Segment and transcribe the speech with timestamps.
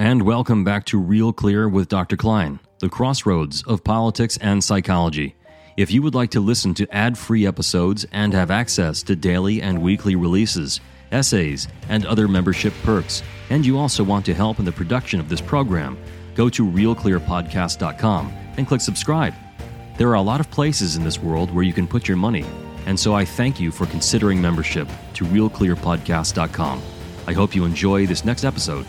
[0.00, 2.16] and welcome back to Real Clear with Dr.
[2.16, 5.36] Klein, the crossroads of politics and psychology.
[5.76, 9.60] If you would like to listen to ad free episodes and have access to daily
[9.60, 10.80] and weekly releases,
[11.12, 15.28] essays, and other membership perks, and you also want to help in the production of
[15.28, 15.98] this program,
[16.34, 19.34] go to realclearpodcast.com and click subscribe.
[19.98, 22.46] There are a lot of places in this world where you can put your money,
[22.86, 26.82] and so I thank you for considering membership to realclearpodcast.com.
[27.26, 28.86] I hope you enjoy this next episode.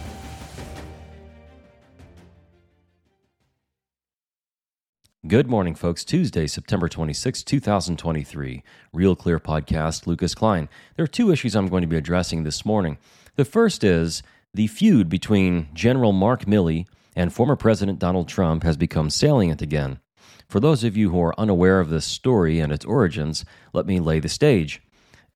[5.32, 6.04] Good morning, folks.
[6.04, 8.64] Tuesday, September 26, 2023.
[8.92, 10.68] Real Clear Podcast, Lucas Klein.
[10.98, 12.98] There are two issues I'm going to be addressing this morning.
[13.38, 18.76] The first is the feud between General Mark Milley and former President Donald Trump has
[18.76, 20.02] become salient again.
[20.50, 24.02] For those of you who are unaware of this story and its origins, let me
[24.02, 24.82] lay the stage.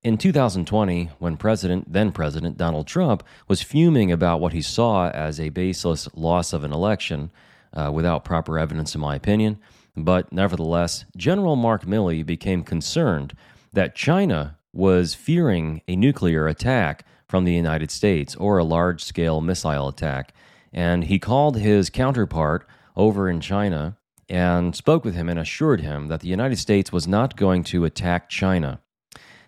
[0.04, 5.40] In 2020, when President, then President Donald Trump was fuming about what he saw as
[5.40, 7.32] a baseless loss of an election,
[7.76, 9.58] uh, without proper evidence, in my opinion,
[9.96, 13.36] but nevertheless, General Mark Milley became concerned
[13.74, 19.42] that China was fearing a nuclear attack from the United States or a large scale
[19.42, 20.34] missile attack.
[20.74, 26.08] And he called his counterpart over in China and spoke with him and assured him
[26.08, 28.82] that the United States was not going to attack China.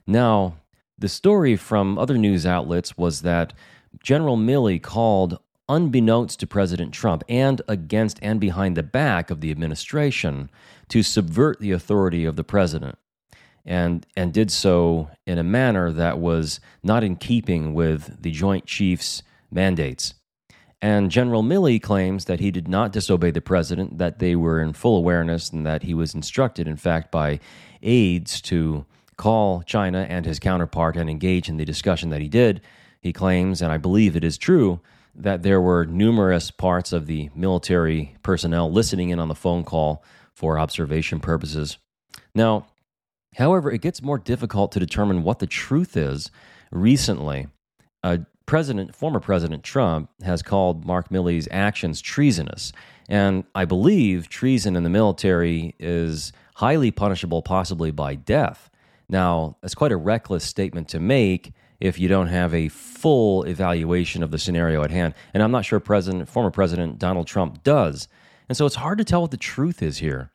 [0.06, 0.56] Now,
[0.98, 3.54] the story from other news outlets was that
[4.02, 9.52] General Milley called unbeknownst to President Trump and against and behind the back of the
[9.52, 10.50] administration
[10.90, 12.98] to subvert the authority of the president
[13.68, 18.66] and and did so in a manner that was not in keeping with the Joint
[18.66, 20.14] Chiefs mandates.
[20.82, 24.74] And General Milley claims that he did not disobey the president, that they were in
[24.74, 27.40] full awareness, and that he was instructed, in fact, by
[27.82, 28.86] aides to
[29.18, 32.62] call China and his counterpart and engage in the discussion that he did.
[33.02, 34.80] He claims, and I believe it is true,
[35.18, 40.04] that there were numerous parts of the military personnel listening in on the phone call
[40.34, 41.78] for observation purposes.
[42.36, 42.68] Now,
[43.36, 46.30] however, it gets more difficult to determine what the truth is.
[46.72, 47.48] Recently,
[48.46, 52.72] President, former President Trump has called Mark Milley's actions treasonous,
[53.10, 58.70] and I believe treason in the military is highly punishable, possibly by death.
[59.10, 64.24] Now, that's quite a reckless statement to make if you don't have a full evaluation
[64.24, 65.14] of the scenario at hand.
[65.34, 68.08] And I'm not sure President, former President Donald Trump does.
[68.50, 70.32] And so it's hard to tell what the truth is here.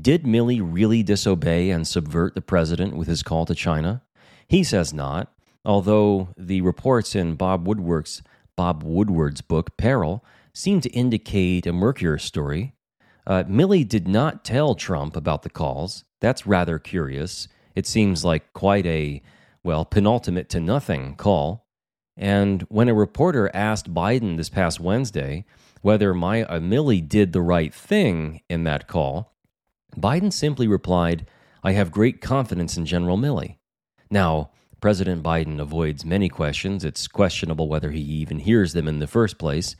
[0.00, 4.02] Did Milley really disobey and subvert the president with his call to China?
[4.46, 5.32] He says not,
[5.64, 8.22] although the reports in Bob Woodward's,
[8.56, 12.74] Bob Woodward's book, Peril, seem to indicate a murkier story.
[13.26, 16.04] Uh, Milley did not tell Trump about the calls.
[16.20, 17.48] That's rather curious.
[17.74, 19.22] It seems like quite a
[19.66, 21.66] well, penultimate to nothing call.
[22.16, 25.44] And when a reporter asked Biden this past Wednesday
[25.82, 29.34] whether Maya Milley did the right thing in that call,
[29.96, 31.26] Biden simply replied,
[31.64, 33.56] I have great confidence in General Milley.
[34.08, 34.50] Now,
[34.80, 36.84] President Biden avoids many questions.
[36.84, 39.74] It's questionable whether he even hears them in the first place,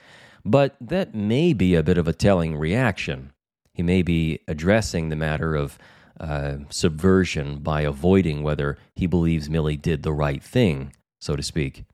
[0.45, 3.33] but that may be a bit of a telling reaction.
[3.73, 5.79] He may be addressing the matter of
[6.21, 11.85] uh, subversion by avoiding whether he believes Milley did the right thing, so to speak.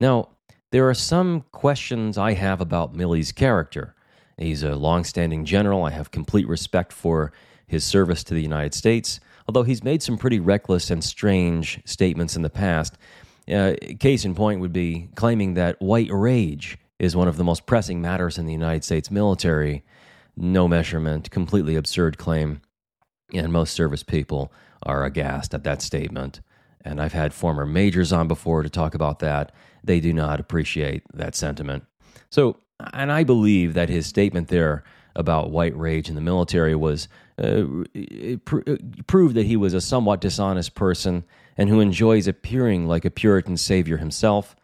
[0.00, 0.30] Now,
[0.72, 3.94] there are some questions I have about Milley's character.
[4.36, 5.84] He's a long-standing general.
[5.84, 7.32] I have complete respect for
[7.66, 12.36] his service to the United States, although he's made some pretty reckless and strange statements
[12.36, 12.96] in the past.
[13.48, 17.66] Uh, case in point would be claiming that white rage is one of the most
[17.66, 19.82] pressing matters in the United States military.
[20.36, 22.60] No measurement, completely absurd claim.
[23.38, 24.52] And most service people
[24.82, 26.40] are aghast at that statement.
[26.82, 29.52] And I've had former majors on before to talk about that.
[29.84, 31.84] They do not appreciate that sentiment.
[32.30, 32.56] So,
[32.92, 34.84] and I believe that his statement there
[35.16, 37.08] about white rage in the military was
[37.38, 37.64] uh,
[38.44, 38.76] pr- uh,
[39.06, 41.24] proved that he was a somewhat dishonest person
[41.56, 44.56] and who enjoys appearing like a Puritan savior himself,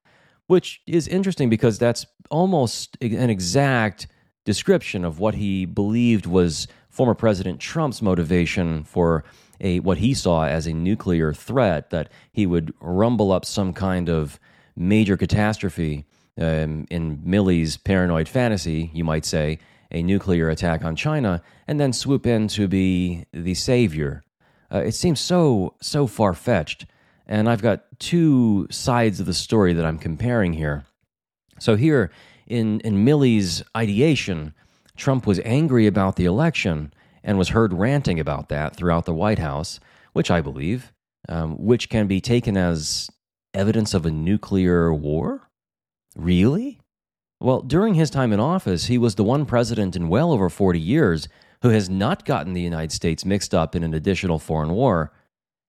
[0.46, 4.06] which is interesting because that's almost an exact
[4.44, 9.22] description of what he believed was former President Trump's motivation for
[9.60, 14.08] a what he saw as a nuclear threat that he would rumble up some kind
[14.08, 14.40] of
[14.74, 16.06] major catastrophe
[16.40, 19.58] um, in Milley's paranoid fantasy, you might say,
[19.90, 24.22] a nuclear attack on China, and then swoop in to be the savior.
[24.72, 26.86] Uh, it seems so so far fetched,
[27.26, 30.86] and I've got two sides of the story that I'm comparing here.
[31.58, 32.10] So here
[32.46, 34.54] in in Milley's ideation,
[34.96, 39.38] Trump was angry about the election and was heard ranting about that throughout the White
[39.38, 39.80] House,
[40.12, 40.92] which I believe,
[41.28, 43.10] um, which can be taken as
[43.52, 45.50] evidence of a nuclear war?
[46.14, 46.80] Really?
[47.40, 50.80] Well, during his time in office, he was the one president in well over 40
[50.80, 51.28] years
[51.62, 55.12] who has not gotten the United States mixed up in an additional foreign war.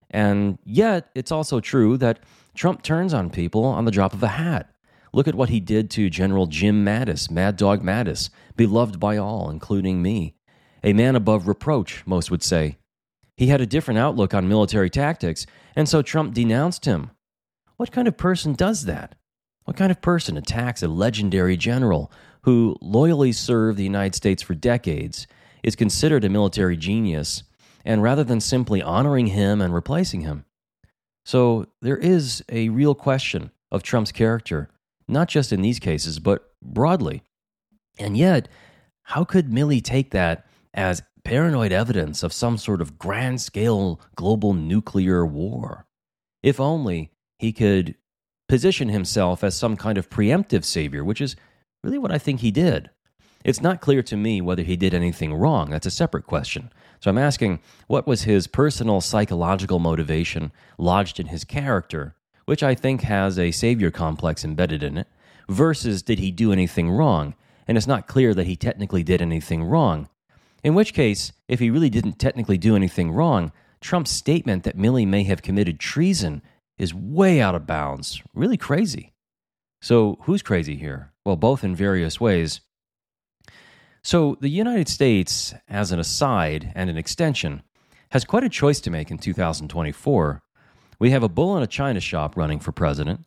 [0.10, 2.20] And yet, it's also true that
[2.56, 4.74] Trump turns on people on the drop of a hat.
[5.14, 9.50] Look at what he did to General Jim Mattis, Mad Dog Mattis, beloved by all,
[9.50, 10.36] including me.
[10.84, 12.78] A man above reproach, most would say.
[13.36, 15.46] He had a different outlook on military tactics,
[15.76, 17.12] and so Trump denounced him.
[17.78, 19.16] What kind of person does that?
[19.66, 22.12] What kind of person attacks a legendary general
[22.44, 25.28] who loyally served the United States for decades,
[25.64, 27.44] is considered a military genius,
[27.84, 30.46] and rather than simply honoring him and replacing him?
[31.26, 34.70] So there is a real question of Trump's character,
[35.08, 37.24] not just in these cases, but broadly.
[38.00, 38.48] And yet,
[39.04, 44.54] how could Milley take that as paranoid evidence of some sort of grand scale global
[44.54, 45.86] nuclear war?
[46.44, 47.96] If only he could
[48.48, 51.36] position himself as some kind of preemptive savior, which is
[51.84, 52.90] really what I think he did.
[53.44, 55.70] It's not clear to me whether he did anything wrong.
[55.70, 56.72] That's a separate question.
[57.00, 62.16] So I'm asking what was his personal psychological motivation lodged in his character,
[62.48, 65.08] which I think has a savior complex embedded in it,
[65.50, 67.36] versus did he do anything wrong?
[67.68, 70.08] And it's not clear that he technically did anything wrong.
[70.64, 73.52] In which case, if he really didn't technically do anything wrong,
[73.82, 76.42] Trump's statement that Milley may have committed treason
[76.78, 79.14] is way out of bounds, really crazy.
[79.82, 81.12] So, who's crazy here?
[81.26, 82.62] Well, both in various ways.
[84.04, 87.62] So, the United States, as an aside and an extension,
[88.12, 90.42] has quite a choice to make in 2024.
[91.00, 93.26] We have a bull in a china shop running for president,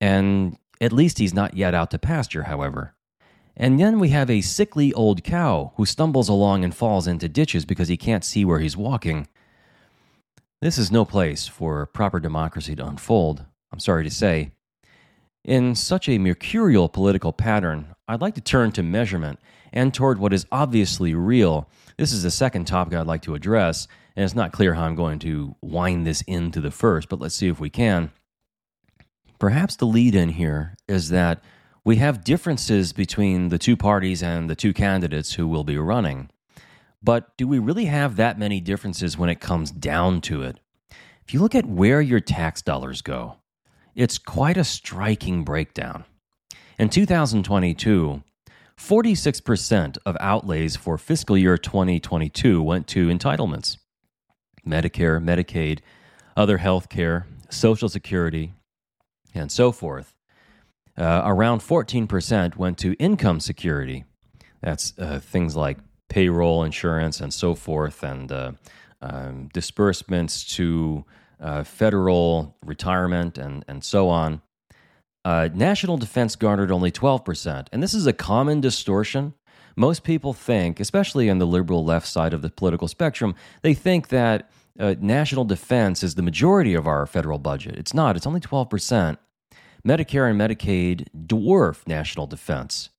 [0.00, 2.94] and at least he's not yet out to pasture, however.
[3.56, 7.64] And then we have a sickly old cow who stumbles along and falls into ditches
[7.64, 9.28] because he can't see where he's walking.
[10.60, 14.52] This is no place for proper democracy to unfold, I'm sorry to say.
[15.44, 19.40] In such a mercurial political pattern, I'd like to turn to measurement
[19.72, 21.68] and toward what is obviously real.
[21.98, 24.94] This is the second topic I'd like to address, and it's not clear how I'm
[24.94, 28.12] going to wind this into the first, but let's see if we can.
[29.40, 31.42] Perhaps the lead in here is that
[31.84, 36.30] we have differences between the two parties and the two candidates who will be running.
[37.02, 40.60] But do we really have that many differences when it comes down to it?
[41.26, 43.38] If you look at where your tax dollars go,
[43.94, 46.04] it's quite a striking breakdown.
[46.78, 48.22] In 2022,
[48.78, 53.78] 46% of outlays for fiscal year 2022 went to entitlements
[54.66, 55.80] Medicare, Medicaid,
[56.36, 58.52] other health care, Social Security,
[59.34, 60.14] and so forth.
[60.96, 64.04] Uh, around 14% went to income security.
[64.60, 65.78] That's uh, things like
[66.08, 68.52] payroll insurance and so forth, and uh,
[69.00, 71.04] um, disbursements to
[71.42, 74.40] uh, federal retirement and, and so on.
[75.24, 77.66] Uh, national defense garnered only 12%.
[77.72, 79.34] And this is a common distortion.
[79.76, 84.08] Most people think, especially on the liberal left side of the political spectrum, they think
[84.08, 87.76] that uh, national defense is the majority of our federal budget.
[87.76, 89.18] It's not, it's only 12%.
[89.86, 92.90] Medicare and Medicaid dwarf national defense.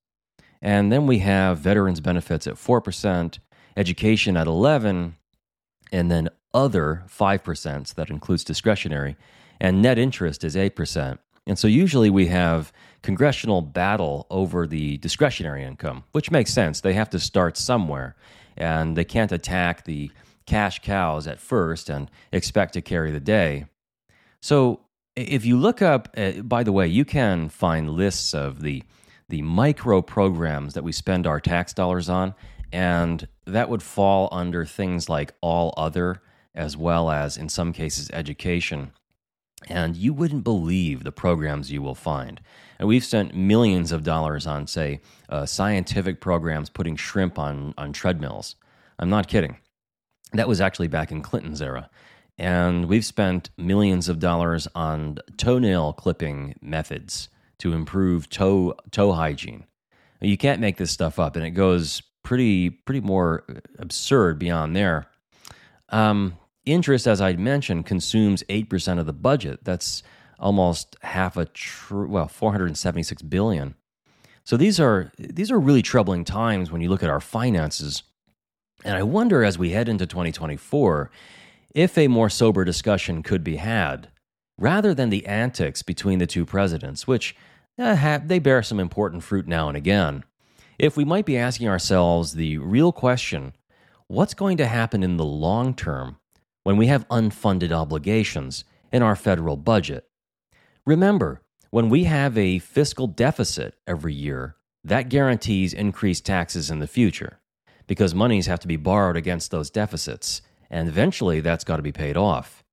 [0.62, 3.40] And then we have veterans benefits at 4%,
[3.76, 5.16] education at 11,
[5.92, 9.16] and then other 5%, so that includes discretionary,
[9.60, 11.18] and net interest is 8%.
[11.46, 12.72] And so usually we have
[13.02, 16.82] congressional battle over the discretionary income, which makes sense.
[16.82, 18.16] They have to start somewhere,
[18.56, 20.12] and they can't attack the
[20.46, 23.66] cash cows at first and expect to carry the day.
[24.42, 24.82] So
[25.16, 28.84] if you look up, uh, by the way, you can find lists of the
[29.30, 32.36] the micro programs that we spend our tax dollars on,
[32.72, 36.22] and that would fall under things like all other,
[36.56, 38.92] as well as in some cases education.
[39.68, 42.42] And you wouldn't believe the programs you will find.
[42.80, 47.94] And we've spent millions of dollars on, say, uh, scientific programs putting shrimp on, on
[47.94, 48.56] treadmills.
[49.00, 49.58] I'm not kidding.
[50.34, 51.90] That was actually back in Clinton's era.
[52.38, 57.30] And we've spent millions of dollars on toenail clipping methods
[57.60, 59.66] to improve toe toe hygiene.
[60.20, 63.46] You can't make this stuff up, and it goes pretty pretty more
[63.78, 65.08] absurd beyond there.
[65.90, 69.64] Um, interest, as I mentioned, consumes eight percent of the budget.
[69.64, 70.04] That's
[70.40, 73.76] almost half a tr- well, four hundred and seventy six billion.
[74.44, 78.04] So these are these are really troubling times when you look at our finances.
[78.84, 81.10] And I wonder as we head into 2024
[81.74, 84.10] if a more sober discussion could be had
[84.58, 87.36] rather than the antics between the two presidents, which
[87.80, 90.24] uh, they bear some important fruit now and again.
[90.78, 93.54] If we might be asking ourselves the real question
[94.08, 96.18] what's going to happen in the long term
[96.64, 100.06] when we have unfunded obligations in our federal budget?
[100.86, 106.88] Remember, when we have a fiscal deficit every year, that guarantees increased taxes in the
[106.88, 107.40] future
[107.88, 110.42] because monies have to be borrowed against those deficits.
[110.70, 112.64] And eventually that's got to be paid off.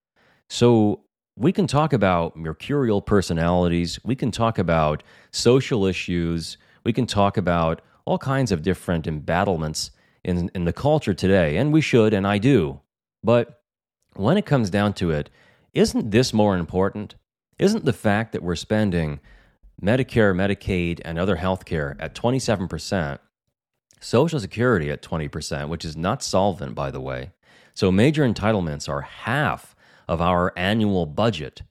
[0.49, 1.05] So
[1.37, 3.99] we can talk about mercurial personalities.
[4.05, 6.59] We can talk about social issues.
[6.85, 9.91] We can talk about all kinds of different embattlements
[10.25, 11.57] in, in the culture today.
[11.57, 12.81] And we should, and I do.
[13.23, 13.60] But
[14.21, 15.31] when it comes down to it,
[15.73, 17.15] isn't this more important?
[17.59, 19.21] Isn't the fact that we're spending
[19.83, 23.19] Medicare, Medicaid, and other health care at 27%,
[24.01, 27.33] Social Security at 20%, which is not solvent, by the way.
[27.75, 29.75] So major entitlements are half
[30.09, 31.63] of our annual budget.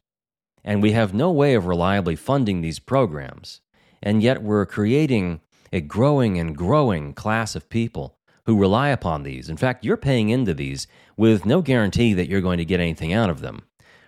[0.63, 3.62] And we have no way of reliably funding these programs.
[4.01, 5.41] And yet we're creating
[5.72, 8.18] a growing and growing class of people
[8.50, 9.48] who rely upon these.
[9.48, 13.13] In fact, you're paying into these with no guarantee that you're going to get anything
[13.13, 13.62] out of them.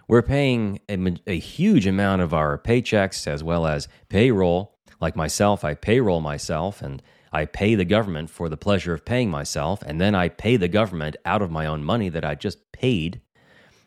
[0.08, 4.80] We're paying a, a, huge amount of our paychecks as well as payroll.
[5.00, 9.30] Like myself, I payroll myself and I pay the government for the pleasure of paying
[9.30, 12.72] myself, and then I pay the government out of my own money that I just
[12.72, 13.22] paid.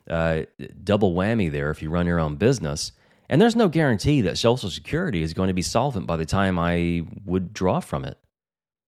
[0.08, 0.42] Uh,
[0.84, 2.92] double whammy there if you run your own business.
[3.28, 6.60] And there's no guarantee that Social Security is going to be solvent by the time
[6.60, 8.18] I would draw from it.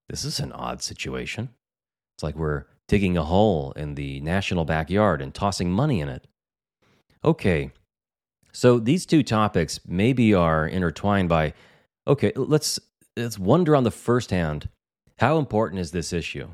[0.09, 1.49] This is an odd situation.
[2.17, 6.27] It's like we're digging a hole in the national backyard and tossing money in it.
[7.25, 7.73] Okay,
[8.53, 11.53] so these two topics maybe are intertwined by.
[12.07, 12.81] Okay, let's
[13.17, 14.69] let's wonder on the first hand
[15.19, 16.49] how important is this issue?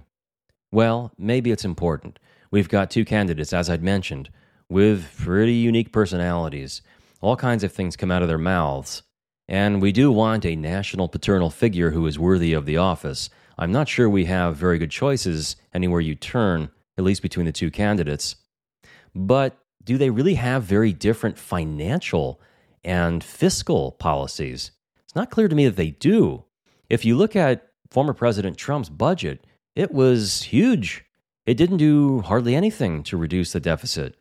[0.73, 2.19] Well, maybe it's important.
[2.51, 4.31] We've got two candidates, as I'd mentioned,
[4.69, 6.83] with pretty unique personalities.
[7.21, 9.03] All kinds of things come out of their mouths.
[9.49, 13.31] And we do want a national paternal figure who is worthy of the office.
[13.59, 17.53] I'm not sure we have very good choices anywhere you turn, at least between the
[17.53, 18.37] two candidates.
[19.15, 22.41] But do they really have very different financial
[22.85, 24.73] and fiscal policies?
[25.05, 26.45] It's not clear to me that they do.
[26.89, 31.05] If you look at former President Trump's budget, it was huge.
[31.47, 34.17] It didn't do hardly anything to reduce the deficit.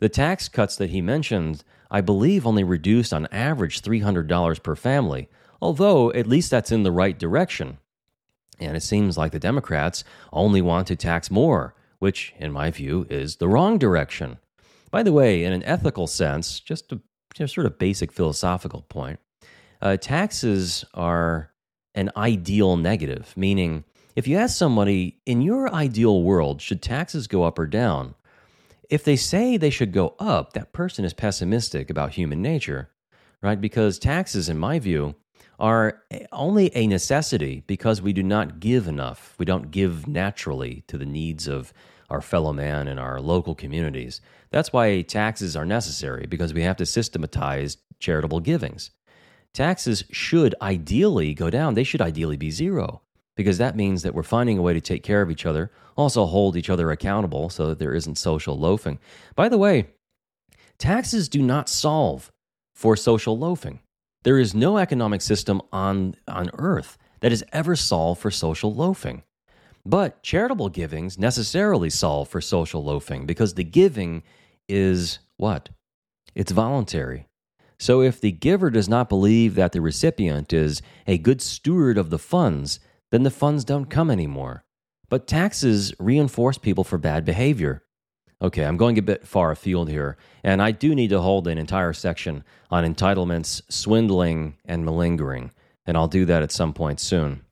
[0.00, 5.28] The tax cuts that he mentioned, I believe, only reduced on average $300 per family,
[5.62, 7.78] although at least that's in the right direction.
[8.60, 13.06] And it seems like the Democrats only want to tax more, which, in my view,
[13.10, 14.38] is the wrong direction.
[14.90, 17.00] By the way, in an ethical sense, just a
[17.34, 19.18] just sort of basic philosophical point,
[19.82, 21.50] uh, taxes are
[21.94, 23.84] an ideal negative, meaning
[24.16, 28.14] if you ask somebody, in your ideal world, should taxes go up or down?
[28.88, 32.90] If they say they should go up, that person is pessimistic about human nature,
[33.42, 33.60] right?
[33.60, 35.16] Because taxes, in my view,
[35.58, 39.34] are only a necessity because we do not give enough.
[39.38, 41.72] We don't give naturally to the needs of
[42.10, 44.20] our fellow man and our local communities.
[44.50, 48.90] That's why taxes are necessary, because we have to systematize charitable givings.
[49.52, 53.02] Taxes should ideally go down, they should ideally be zero,
[53.36, 56.26] because that means that we're finding a way to take care of each other, also
[56.26, 58.98] hold each other accountable so that there isn't social loafing.
[59.34, 59.86] By the way,
[60.78, 62.32] taxes do not solve
[62.74, 63.80] for social loafing.
[64.24, 69.22] There is no economic system on, on earth that has ever solved for social loafing.
[69.86, 74.22] But charitable givings necessarily solve for social loafing because the giving
[74.66, 75.68] is what?
[76.34, 77.28] It's voluntary.
[77.78, 82.08] So if the giver does not believe that the recipient is a good steward of
[82.08, 84.64] the funds, then the funds don't come anymore.
[85.10, 87.82] But taxes reinforce people for bad behavior.
[88.42, 91.56] Okay, I'm going a bit far afield here, and I do need to hold an
[91.56, 95.52] entire section on entitlements, swindling, and malingering,
[95.86, 97.42] and I'll do that at some point soon.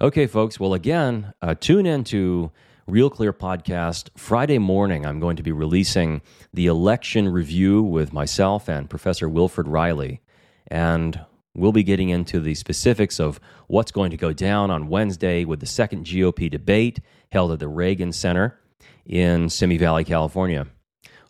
[0.00, 2.50] Okay, folks, well, again, uh, tune in to
[2.86, 4.10] Real Clear Podcast.
[4.16, 6.20] Friday morning, I'm going to be releasing
[6.52, 10.20] the election review with myself and Professor Wilfred Reilly,
[10.68, 11.20] And
[11.54, 15.60] we'll be getting into the specifics of what's going to go down on Wednesday with
[15.60, 17.00] the second GOP debate
[17.32, 18.58] held at the Reagan Center
[19.06, 20.66] in Simi Valley, California.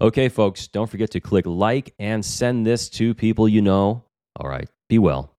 [0.00, 4.04] Okay, folks, don't forget to click like and send this to people you know.
[4.37, 5.34] All right, be well.